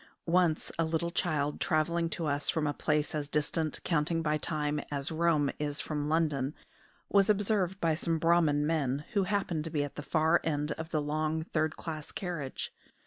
[0.25, 4.81] Once a little child, travelling to us from a place as distant, counting by time,
[4.89, 6.55] as Rome is from London,
[7.07, 10.89] was observed by some Brahman men, who happened to be at the far end of
[10.89, 12.73] the long third class carriage.